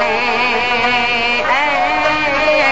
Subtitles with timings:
[0.00, 0.04] 哎
[1.48, 2.66] 哎哎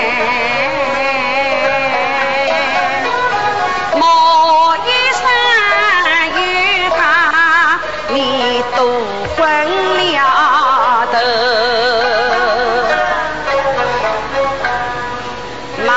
[3.95, 4.01] 我
[4.87, 4.89] 一
[5.21, 5.25] 生
[6.41, 6.41] 与
[6.97, 7.01] 他
[8.09, 8.17] 你
[8.77, 8.79] 多
[9.37, 9.41] 分
[9.99, 11.15] 了得
[15.85, 15.91] 哑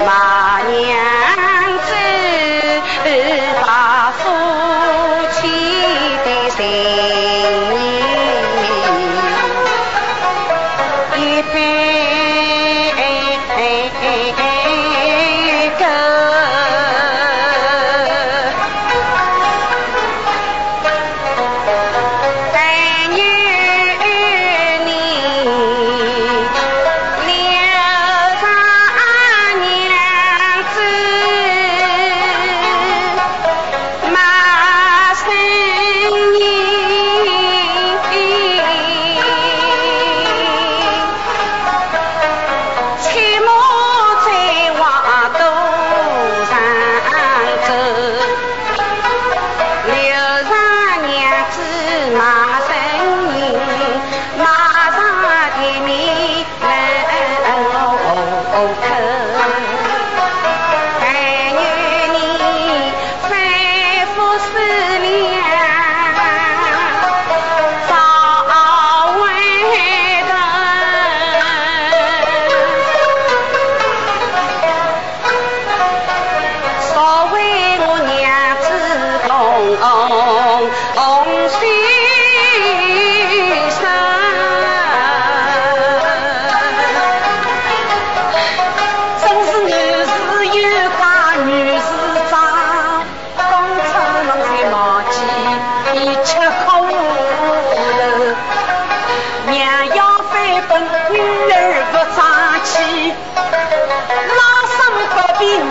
[0.00, 1.19] 巴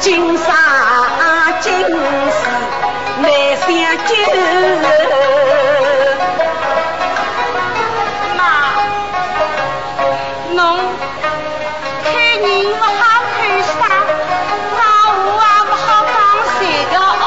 [0.00, 0.46] 今生
[1.60, 2.40] 今世
[3.20, 3.24] 难
[3.58, 3.68] 相
[4.06, 4.10] 救。
[8.34, 8.40] 妈，
[10.54, 10.58] 侬
[12.02, 12.08] 看
[12.40, 12.44] 人
[12.78, 12.90] 不好
[13.36, 13.70] 看相，
[14.74, 14.80] 讲
[15.36, 16.16] 话也不好讲
[16.56, 16.58] 谁
[16.90, 17.22] 个哦。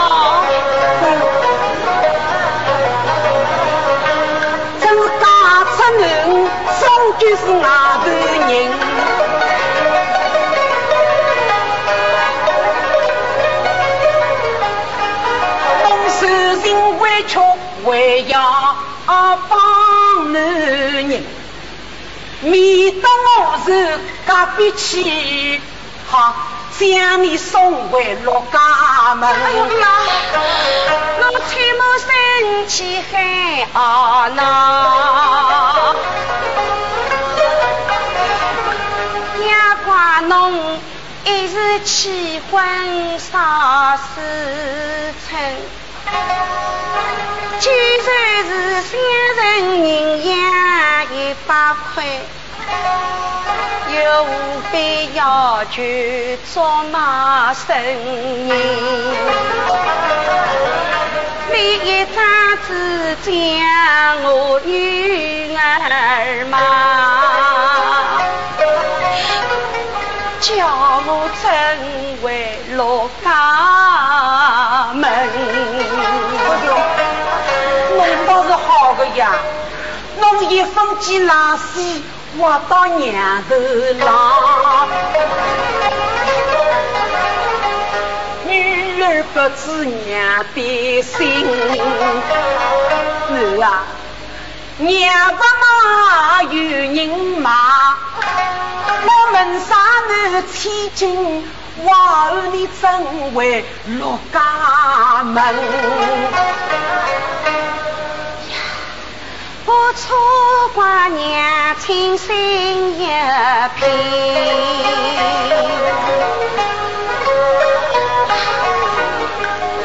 [4.81, 5.23] 真是嫁
[5.69, 6.01] 出门，
[6.79, 6.81] 终
[7.19, 7.63] 究是外
[8.03, 8.05] 头
[8.49, 8.82] 人。
[18.27, 18.75] 要
[19.49, 21.23] 帮男人，
[22.41, 25.61] 免得我是隔别去，
[26.09, 26.35] 好
[26.79, 29.29] 将你送回陆家门。
[29.29, 29.87] 哎呦妈！
[31.75, 35.95] 我生气海啊呐！
[39.39, 39.45] 也
[39.85, 40.79] 怪侬
[41.25, 45.55] 一时气昏杀时辰，
[47.59, 47.65] 就
[48.01, 48.07] 算
[48.47, 48.91] 是三
[49.37, 49.41] 人
[49.81, 49.87] 人
[50.25, 50.31] 养
[51.15, 51.15] 一
[51.47, 51.51] 百
[51.93, 52.03] 块。
[53.93, 54.27] 又无
[54.71, 55.83] 非要求
[56.51, 57.77] 做那生
[58.47, 58.51] 意，
[61.51, 62.17] 每一张
[62.67, 63.31] 纸将
[78.27, 79.31] 倒是好个呀，
[80.19, 82.01] 弄一封寄老师。
[82.35, 83.55] 我到娘头
[84.03, 84.87] 郎，
[88.47, 91.45] 女儿不知娘的心。
[93.29, 93.83] 儿啊，
[94.79, 97.07] 娘不骂有人
[97.39, 97.95] 骂，
[99.05, 99.77] 我门上
[100.07, 101.47] 头千金，
[101.83, 102.89] 往后你怎
[103.35, 103.63] 会
[103.99, 105.43] 落家门？
[109.65, 110.13] 我错
[110.75, 113.09] 怪娘亲心一片，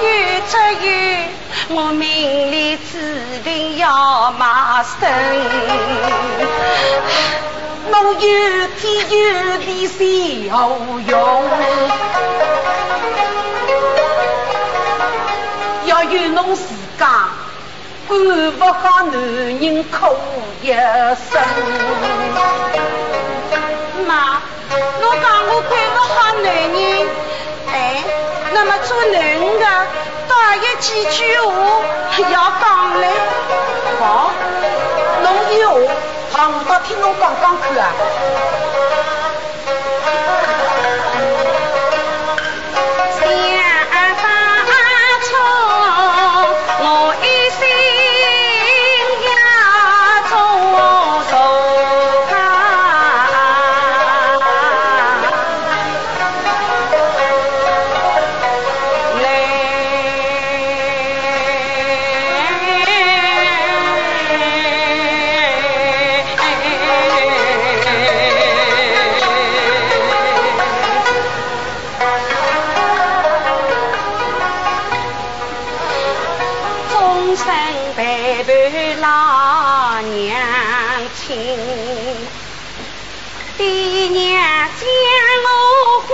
[0.02, 0.04] 有
[0.46, 0.88] 则有，
[1.76, 2.98] 我命里注
[3.44, 5.08] 定要卖身。
[7.90, 8.18] 侬有
[8.80, 10.76] 天有地谁好
[11.06, 11.44] 用？
[15.86, 16.62] 要有侬自
[16.98, 17.28] 家。
[18.08, 18.18] 管
[18.52, 20.16] 不好男人哭
[20.62, 21.38] 一声，
[24.06, 24.40] 妈，
[24.98, 27.06] 侬讲我管不好男人，
[27.70, 28.02] 哎，
[28.54, 29.66] 那么做男人的
[30.26, 31.52] 多有几句话
[32.30, 33.06] 要讲嘞？
[34.00, 34.32] 好，
[35.22, 35.26] 侬
[36.32, 37.92] 好，我到听侬讲讲看啊。
[81.28, 81.36] 爹
[84.08, 84.18] 娘
[84.80, 84.82] 将
[85.44, 85.48] 我
[86.06, 86.08] 婚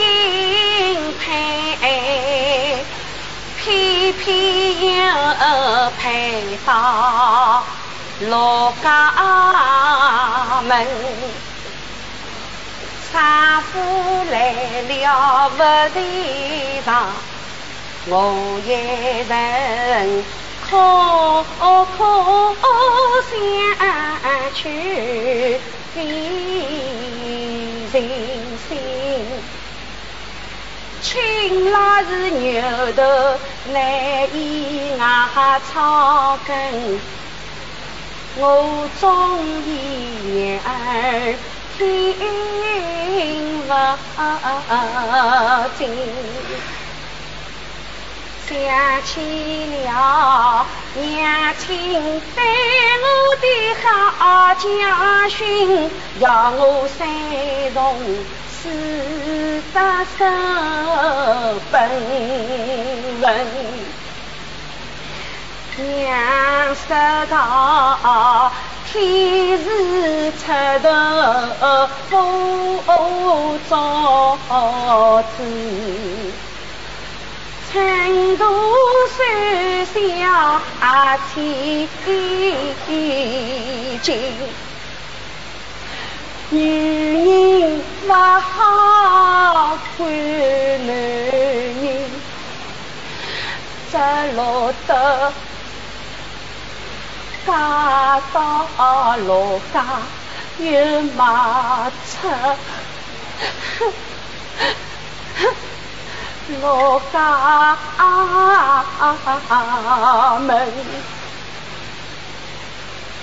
[0.00, 0.02] 姻
[1.20, 1.24] 配，
[3.56, 4.26] 偏偏
[4.96, 4.98] 又
[6.00, 6.02] 配
[6.66, 7.62] 到
[8.22, 8.90] 罗家
[10.62, 10.72] 门，
[13.12, 13.14] 丈
[13.62, 13.72] 夫
[14.28, 14.34] 来
[14.82, 14.92] 了
[15.50, 15.58] 不
[15.96, 17.12] 提防，
[18.06, 18.68] 我一
[19.28, 20.24] 人
[20.70, 21.84] 哭哭
[23.30, 23.32] 想
[24.54, 24.60] 去
[27.92, 27.94] 人
[28.68, 28.70] 心。
[31.02, 32.62] 青辣是牛
[32.92, 33.02] 头，
[33.72, 33.76] 难
[34.34, 36.54] 以外草根。
[38.36, 39.04] 我中
[39.66, 40.66] 意儿
[41.76, 41.82] 听
[43.68, 43.70] 不
[45.78, 45.82] 进，
[48.46, 48.56] 想
[49.04, 49.12] 起
[49.84, 51.66] 了娘亲
[52.34, 52.38] 对
[53.02, 53.06] 我
[53.40, 53.46] 的
[53.80, 54.62] 好教
[55.28, 57.06] 训，要我三
[57.72, 57.78] 从。
[58.64, 58.70] 四
[59.74, 60.24] 大手
[61.70, 61.74] 本
[63.20, 63.24] 分，
[65.76, 66.88] 娘说
[67.28, 68.50] 道：
[68.90, 70.42] 天时出
[72.08, 72.10] 头
[72.86, 73.72] 不着
[75.36, 75.38] 子，
[77.74, 78.44] 成都
[79.08, 80.60] 山小
[81.34, 81.88] 天
[84.00, 84.06] 津。
[86.50, 90.06] 女人不好看
[90.86, 91.82] 男人，
[93.90, 93.98] 这
[94.36, 95.32] 落得
[97.44, 99.84] 嫁到老家
[100.58, 102.28] 又卖出
[106.46, 107.18] 我家
[110.40, 110.72] 门。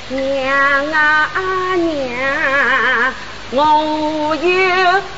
[0.09, 3.13] 娘啊娘，
[3.51, 5.10] 我有。